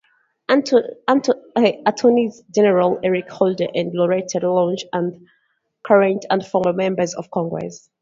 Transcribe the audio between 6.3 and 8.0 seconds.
and former members of Congress.